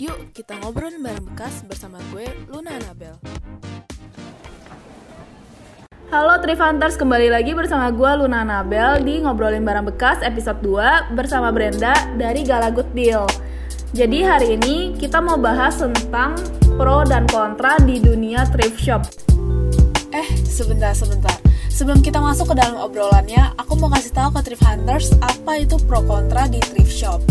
[0.00, 3.20] Yuk kita ngobrol bareng bekas bersama gue Luna Anabel.
[6.08, 11.52] Halo Trifunters, kembali lagi bersama gue Luna Anabel di Ngobrolin Barang Bekas episode 2 bersama
[11.52, 13.28] Brenda dari Galagut Deal.
[13.92, 16.32] Jadi hari ini kita mau bahas tentang
[16.80, 19.04] pro dan kontra di dunia thrift shop.
[20.16, 21.49] Eh, sebentar, sebentar.
[21.80, 25.80] Sebelum kita masuk ke dalam obrolannya, aku mau kasih tahu ke thrift hunters apa itu
[25.88, 27.24] pro kontra di thrift shop.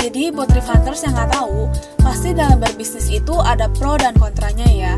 [0.00, 1.68] Jadi buat thrift hunters yang nggak tahu,
[2.00, 4.96] pasti dalam berbisnis itu ada pro dan kontranya ya.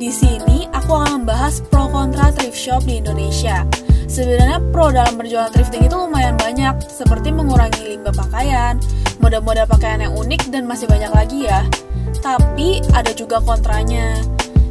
[0.00, 3.68] Di sini aku akan membahas pro kontra thrift shop di Indonesia.
[4.08, 8.80] Sebenarnya pro dalam berjualan thrifting itu lumayan banyak, seperti mengurangi limbah pakaian,
[9.20, 11.60] model-model pakaian yang unik dan masih banyak lagi ya.
[12.24, 14.16] Tapi ada juga kontranya.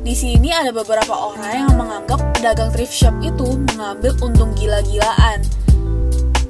[0.04, 5.40] Di sini ada beberapa orang yang menganggap pedagang thrift shop itu mengambil untung gila-gilaan.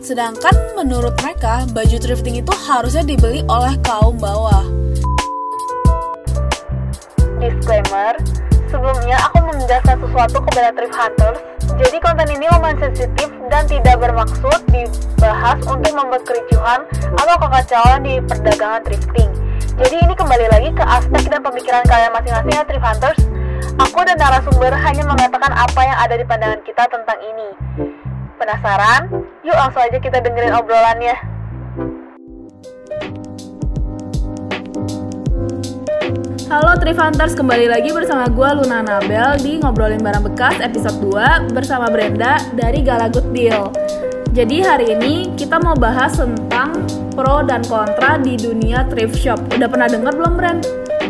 [0.01, 4.65] Sedangkan menurut mereka, baju thrifting itu harusnya dibeli oleh kaum bawah.
[7.37, 8.17] Disclaimer,
[8.73, 11.39] sebelumnya aku menjelaskan sesuatu kepada thrift hunters.
[11.77, 16.89] Jadi konten ini lumayan sensitif dan tidak bermaksud dibahas untuk membuat kericuhan
[17.21, 19.29] atau kekacauan di perdagangan thrifting.
[19.77, 23.21] Jadi ini kembali lagi ke aspek dan pemikiran kalian masing-masing ya thrift hunters.
[23.81, 27.49] Aku dan narasumber hanya mengatakan apa yang ada di pandangan kita tentang ini.
[28.37, 29.09] Penasaran?
[29.41, 31.15] Yuk langsung aja kita dengerin obrolannya.
[36.53, 41.89] Halo Trifunters, kembali lagi bersama gue Luna Nabel di Ngobrolin Barang Bekas episode 2 bersama
[41.89, 43.73] Brenda dari Galagut Deal.
[44.37, 46.77] Jadi hari ini kita mau bahas tentang
[47.17, 49.41] pro dan kontra di dunia thrift shop.
[49.49, 50.61] Udah pernah denger belum Brand?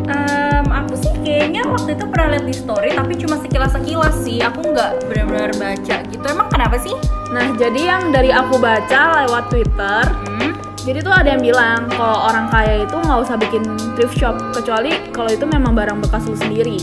[0.08, 0.93] Um, aku
[1.24, 5.96] kayaknya waktu itu pernah lihat di story tapi cuma sekilas-sekilas sih aku nggak benar-benar baca
[6.12, 6.94] gitu emang kenapa sih?
[7.32, 10.04] Nah jadi yang dari aku baca lewat Twitter
[10.44, 10.52] Hmm?
[10.84, 13.64] Jadi tuh ada yang bilang kalau orang kaya itu nggak usah bikin
[13.96, 16.76] thrift shop kecuali kalau itu memang barang bekas lu sendiri.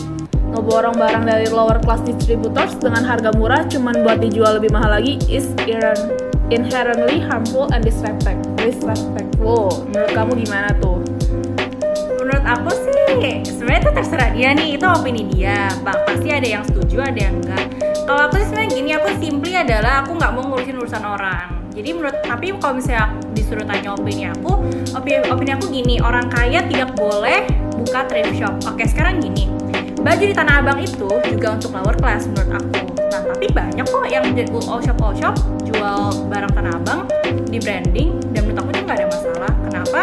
[0.56, 5.20] Ngeborong barang dari lower class distributors dengan harga murah cuman buat dijual lebih mahal lagi
[5.28, 6.16] is inher-
[6.48, 9.84] inherently harmful and disrespect disrespectful.
[9.92, 11.09] Menurut kamu gimana tuh?
[12.30, 15.66] Menurut aku sih sebenarnya itu terserah dia nih itu opini dia.
[15.82, 17.66] Bang pasti ada yang setuju ada yang enggak.
[18.06, 21.50] Kalau aku sih sebenarnya gini aku simply adalah aku nggak mau ngurusin urusan orang.
[21.74, 24.62] Jadi menurut tapi kalau misalnya disuruh tanya opini aku,
[24.94, 28.54] opini, opini aku gini orang kaya tidak boleh buka thrift shop.
[28.62, 29.50] Oke sekarang gini
[29.98, 32.94] baju di Tanah Abang itu juga untuk lower class menurut aku.
[33.10, 35.34] Nah tapi banyak kok yang jadi all shop all shop
[35.66, 37.10] jual barang Tanah Abang
[37.50, 39.52] di branding dan menurut aku itu nggak ada masalah.
[39.66, 40.00] Kenapa?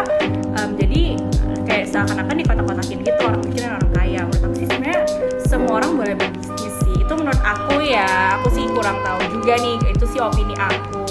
[0.60, 1.04] Em, jadi
[1.88, 4.20] kayak seakan-akan dikotak-kotakin gitu orang mikirin orang kaya.
[4.28, 5.02] Menurut aku sih sebenarnya
[5.48, 6.96] semua orang boleh berbisnis sih.
[7.00, 8.10] Itu menurut aku ya.
[8.40, 9.76] Aku sih kurang tahu juga nih.
[9.96, 11.04] Itu sih opini aku.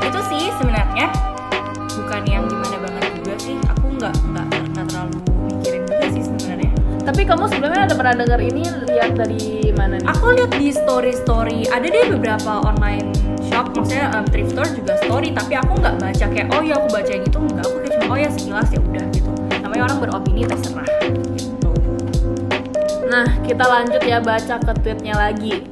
[0.00, 1.12] Itu sih sebenarnya
[2.00, 3.56] bukan yang gimana banget juga sih.
[3.76, 5.18] Aku nggak nggak nggak terlalu
[5.52, 6.72] mikirin juga sih sebenarnya.
[7.04, 10.08] Tapi kamu sebelumnya ada pernah dengar ini lihat dari mana nih?
[10.16, 13.12] Aku lihat di story story ada deh beberapa online
[13.48, 16.88] shop maksudnya um, thrift store juga story tapi aku nggak baca kayak oh ya aku
[16.92, 19.27] baca yang itu enggak aku kayak cuma oh ya sekilas ya udah gitu
[19.78, 20.90] namanya orang beropini terserah
[23.08, 25.64] Nah, kita lanjut ya baca ke tweetnya lagi.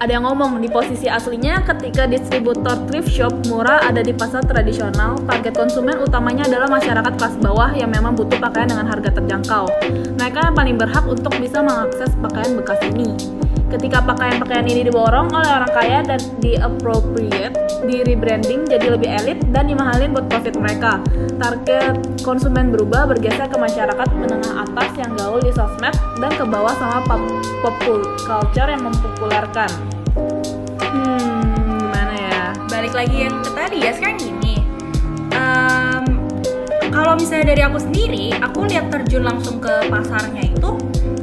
[0.00, 5.20] Ada yang ngomong di posisi aslinya ketika distributor thrift shop murah ada di pasar tradisional,
[5.28, 9.68] target konsumen utamanya adalah masyarakat kelas bawah yang memang butuh pakaian dengan harga terjangkau.
[10.16, 13.20] Mereka yang paling berhak untuk bisa mengakses pakaian bekas ini.
[13.68, 17.51] Ketika pakaian-pakaian ini diborong oleh orang kaya dan di appropriate,
[17.86, 21.00] di rebranding jadi lebih elit dan dimahalin buat profit mereka.
[21.40, 26.74] Target konsumen berubah bergeser ke masyarakat menengah atas yang gaul di sosmed dan ke bawah
[26.76, 27.22] sama pop,
[27.64, 27.74] pop
[28.26, 29.70] culture yang mempopulerkan.
[30.92, 32.42] Hmm, gimana ya?
[32.68, 34.52] balik lagi yang ke tadi ya sekarang gini
[35.32, 36.04] Em,
[36.92, 40.76] kalau misalnya dari aku sendiri aku lihat terjun langsung ke pasarnya itu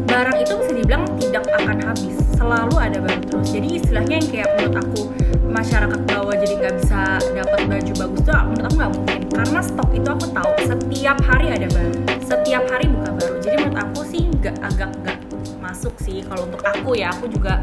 [0.10, 3.48] barang itu bisa dibilang tidak akan habis selalu ada baru terus.
[3.54, 5.02] Jadi istilahnya yang kayak menurut aku
[5.50, 7.02] masyarakat bawah jadi nggak bisa
[7.38, 9.20] dapat baju bagus tuh menurut aku nggak mungkin.
[9.30, 11.94] Karena stok itu aku tahu setiap hari ada baru.
[12.26, 13.36] Setiap hari buka baru.
[13.38, 15.18] Jadi menurut aku sih nggak agak nggak
[15.62, 16.26] masuk sih.
[16.26, 17.62] Kalau untuk aku ya aku juga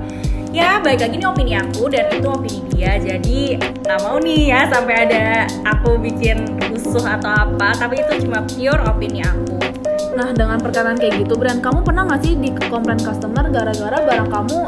[0.55, 2.95] ya baik lagi ini opini aku dan itu opini dia.
[3.03, 8.47] Jadi nggak mau nih ya sampai ada aku bikin rusuh atau apa tapi itu cuma
[8.47, 9.76] pure opini aku
[10.17, 14.29] Nah, dengan perkataan kayak gitu, Brand, kamu pernah nggak sih di komplain customer gara-gara barang
[14.33, 14.59] kamu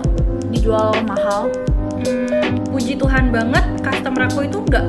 [0.52, 1.48] dijual mahal?
[2.04, 4.86] Hmm, puji Tuhan banget customer aku itu nggak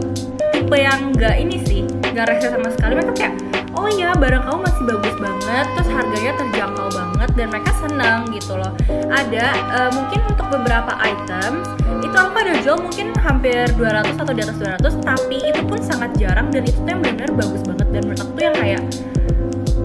[0.51, 1.81] tipe yang nggak ini sih
[2.13, 3.33] nggak rese sama sekali mereka kayak
[3.73, 8.53] oh ya barang kamu masih bagus banget terus harganya terjangkau banget dan mereka senang gitu
[8.59, 8.73] loh
[9.09, 11.65] ada eh, mungkin untuk beberapa item
[12.05, 16.11] itu aku ada jual mungkin hampir 200 atau di atas 200 tapi itu pun sangat
[16.19, 18.81] jarang dan itu tuh yang benar-benar bagus banget dan menurut tuh yang kayak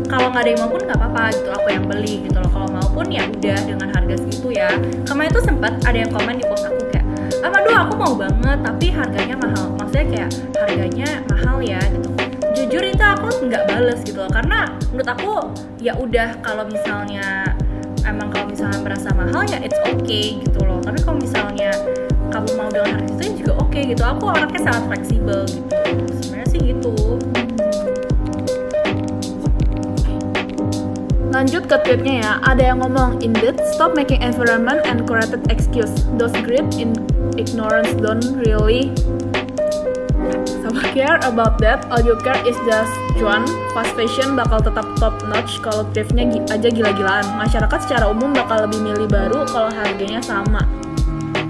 [0.09, 2.51] kalau nggak ada yang mau pun nggak apa-apa gitu aku yang beli gitu loh.
[2.53, 4.69] Kalau mau pun ya udah dengan harga segitu ya.
[5.09, 7.07] Kemarin itu sempat ada yang komen di post aku kayak
[7.45, 9.67] ah aduh aku mau banget tapi harganya mahal.
[9.81, 10.31] Maksudnya kayak
[10.61, 12.09] harganya mahal ya gitu.
[12.55, 15.33] Jujur itu aku nggak bales gitu loh karena menurut aku
[15.81, 17.51] ya udah kalau misalnya
[18.05, 20.79] emang kalau misalnya merasa mahal ya it's okay gitu loh.
[20.85, 21.73] Tapi kalau misalnya
[22.29, 24.03] kamu mau dengan harga itu juga oke gitu.
[24.05, 25.77] Aku orangnya sangat fleksibel gitu.
[26.21, 26.93] Sebenarnya sih gitu
[31.35, 35.91] Lanjut ke tweetnya ya, ada yang ngomong, Indeed, stop making environment and corrected excuse.
[36.15, 36.95] Those grip in
[37.35, 38.95] ignorance don't really
[40.63, 41.83] sama care about that.
[41.91, 43.43] All you care is just cuan.
[43.75, 47.27] Fast fashion bakal tetap top notch kalau thriftnya aja gila-gilaan.
[47.35, 50.63] Masyarakat secara umum bakal lebih milih baru kalau harganya sama.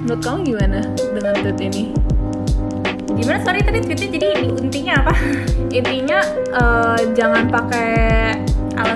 [0.01, 0.81] Menurut kamu gimana
[1.13, 1.85] dengan tweet ini?
[3.15, 5.15] gimana sorry tadi tweetnya jadi intinya apa
[5.71, 6.19] Intinya
[6.51, 8.24] eh, jangan pakai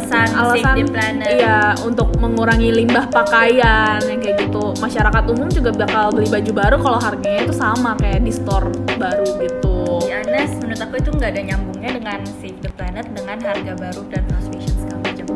[0.09, 5.49] alasan, alasan save the planet iya untuk mengurangi limbah pakaian yang kayak gitu masyarakat umum
[5.53, 9.77] juga bakal beli baju baru kalau harganya itu sama kayak di store baru gitu
[10.09, 14.03] Di honest, menurut aku itu nggak ada nyambungnya dengan Save the Planet dengan harga baru
[14.09, 15.27] dan fast fashion segala macam.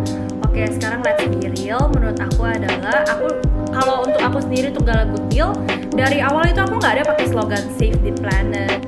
[0.48, 1.82] Oke, sekarang let's be real.
[1.92, 3.26] Menurut aku adalah aku
[3.75, 5.50] kalau untuk aku sendiri tuh Gala Good Deal
[5.92, 8.80] dari awal itu aku nggak ada pakai slogan Save the Planet,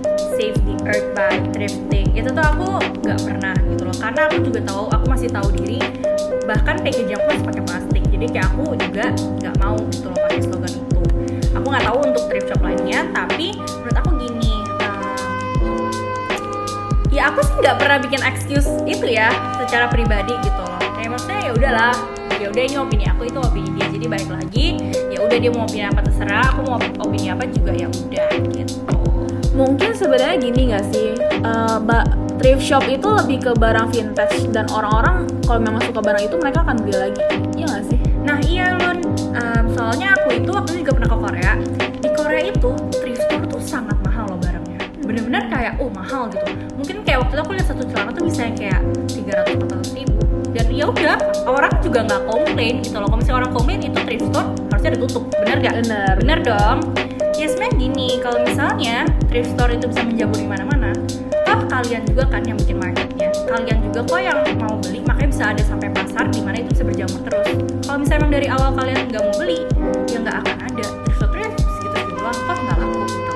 [0.84, 2.06] Earth by thrifting.
[2.12, 2.68] Itu tuh aku
[3.04, 3.96] nggak pernah gitu loh.
[3.96, 5.80] Karena aku juga tahu, aku masih tahu diri.
[6.44, 8.02] Bahkan packaging aku masih pakai plastik.
[8.12, 9.04] Jadi kayak aku juga
[9.42, 11.00] nggak mau gitu loh pakai slogan itu.
[11.54, 14.54] Aku nggak tahu untuk thrift shop lainnya, tapi menurut aku gini.
[15.64, 15.90] um,
[17.14, 19.30] ya aku sih nggak pernah bikin excuse itu ya
[19.62, 21.94] secara pribadi gitu loh kayak maksudnya ya udahlah
[22.42, 24.66] ya udah ini opini aku itu opini dia jadi balik lagi
[25.08, 28.98] ya udah dia mau opini apa terserah aku mau opini apa juga ya udah gitu
[29.54, 29.83] mungkin
[30.14, 31.10] sebenarnya gini nggak sih?
[31.90, 32.06] Ba-
[32.38, 36.62] thrift shop itu lebih ke barang vintage dan orang-orang kalau memang suka barang itu mereka
[36.62, 37.22] akan beli lagi.
[37.58, 37.98] Iya nggak sih?
[38.22, 39.02] Nah iya Lun.
[39.34, 41.52] Em, soalnya aku itu waktu itu juga pernah ke Korea.
[41.98, 44.78] Di Korea itu thrift store tuh sangat mahal loh barangnya.
[45.02, 46.46] Bener-bener kayak oh mahal gitu.
[46.78, 48.80] Mungkin kayak waktu itu aku lihat satu celana tuh bisa yang kayak
[49.10, 50.20] 300 400 ribu.
[50.54, 51.18] Dan ya udah
[51.50, 53.10] orang juga nggak komplain gitu loh.
[53.10, 55.26] Kalau misalnya orang komplain itu thrift store harusnya ditutup.
[55.42, 55.74] Bener gak?
[55.82, 56.14] bener.
[56.22, 56.78] Bener dong.
[57.44, 60.96] Ya sebenarnya gini, kalau misalnya thrift store itu bisa menjamur di mana-mana,
[61.44, 63.28] toh kalian juga kan yang bikin marketnya.
[63.44, 66.84] Kalian juga kok yang mau beli, makanya bisa ada sampai pasar di mana itu bisa
[66.88, 67.48] berjamur terus.
[67.84, 69.60] Kalau misalnya emang dari awal kalian nggak mau beli,
[70.08, 70.86] ya nggak akan ada.
[70.88, 73.32] Thrift store ya segitu doang, toh nggak laku gitu.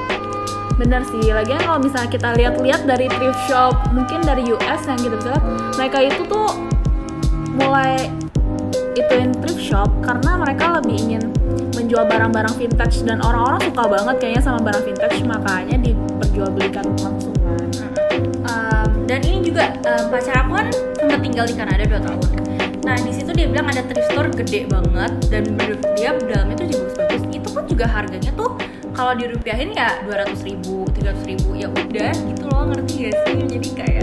[0.80, 5.16] Bener sih, lagian kalau misalnya kita lihat-lihat dari thrift shop, mungkin dari US yang kita
[5.20, 5.36] bisa
[5.76, 6.48] mereka itu tuh
[7.60, 8.08] mulai
[8.96, 11.28] ituin thrift shop karena mereka lebih ingin
[11.88, 17.64] menjual barang-barang vintage dan orang-orang suka banget kayaknya sama barang vintage makanya diperjualbelikan langsung kan.
[18.44, 20.68] Um, dan ini juga um, pacar aku kan
[21.00, 22.20] sempat tinggal di Kanada 2 tahun.
[22.84, 25.48] Nah di situ dia bilang ada thrift store gede banget dan
[25.96, 27.22] dia dalamnya tuh juga bagus.
[27.32, 28.52] Itu pun juga harganya tuh
[28.92, 33.36] kalau dirupiahin ya 200 ribu, 300 ribu ya udah gitu loh ngerti gak sih?
[33.48, 33.97] Jadi kayak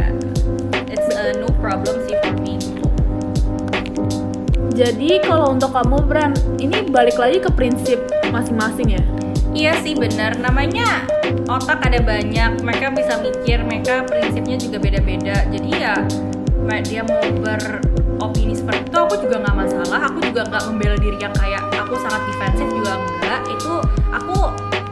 [4.75, 7.95] Jadi kalau untuk kamu brand, ini balik lagi ke prinsip
[8.27, 9.03] masing-masing ya.
[9.55, 10.35] Iya sih benar.
[10.35, 11.07] Namanya
[11.47, 12.59] otak ada banyak.
[12.59, 13.63] Mereka bisa mikir.
[13.63, 15.47] Mereka prinsipnya juga beda-beda.
[15.47, 15.95] Jadi ya
[16.83, 20.11] dia mau beropini seperti itu aku juga nggak masalah.
[20.11, 23.41] Aku juga nggak membela diri yang kayak aku sangat defensif juga enggak.
[23.47, 23.73] Itu
[24.11, 24.37] aku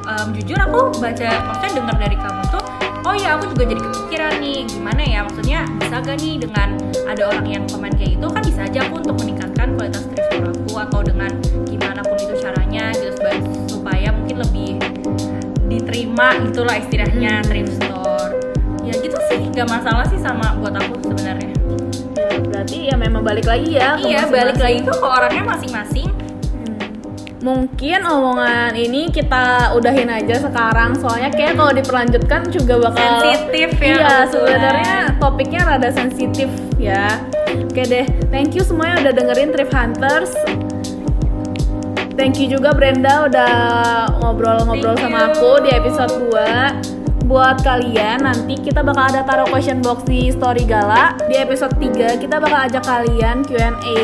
[0.07, 2.82] em, jujur aku baca maksudnya dengar dari kamu tuh.
[3.03, 6.69] Oh ya aku juga jadi kepikiran nih gimana ya maksudnya bisa gak nih dengan
[7.03, 10.47] ada orang yang komen kayak gitu kan bisa aja aku untuk meningkatkan kualitas thrift store
[10.49, 11.31] aku atau dengan
[11.67, 13.11] gimana pun itu caranya gitu
[13.67, 14.69] supaya, mungkin lebih
[15.67, 17.47] diterima itulah istilahnya Hmm.
[17.49, 18.31] thrift store
[18.81, 21.51] ya gitu sih gak masalah sih sama buat aku sebenarnya
[22.13, 23.97] Ya, berarti ya memang balik lagi ya.
[23.99, 26.07] iya balik lagi tuh ke orangnya masing-masing
[27.43, 33.99] Mungkin omongan ini kita udahin aja sekarang soalnya kayak kalau diperlanjutkan juga bakal sensitif ya
[33.99, 36.47] Iya, sebenarnya topiknya rada sensitif
[36.79, 37.19] ya.
[37.67, 40.31] Oke deh, thank you semuanya udah dengerin Thrift Hunters.
[42.15, 43.53] Thank you juga Brenda udah
[44.23, 50.03] ngobrol-ngobrol sama aku di episode 2 Buat kalian nanti kita bakal ada taruh question box
[50.03, 51.15] di story Gala.
[51.31, 53.97] Di episode 3 kita bakal ajak kalian Q&A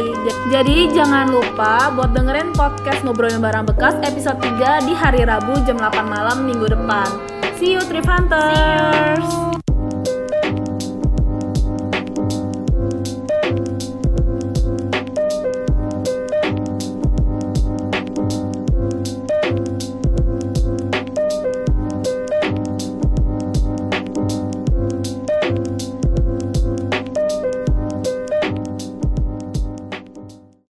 [0.48, 5.76] Jadi jangan lupa buat dengerin podcast ngobrolin barang bekas episode 3 di hari Rabu jam
[5.76, 7.08] 8 malam minggu depan.
[7.60, 9.49] See you Thrift Hunters